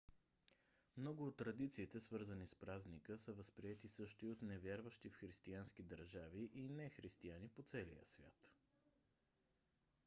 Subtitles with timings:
[0.97, 6.49] много от традициите свързани с празника са възприети също и от невярващи в християнски държави
[6.53, 8.49] и нехристияни по целия свят